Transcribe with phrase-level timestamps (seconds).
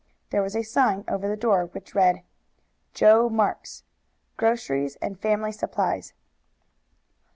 [0.31, 2.23] There was a sign over the door which read:
[2.95, 3.83] JOE MARKS,
[4.35, 6.13] Groceries and Family Supplies.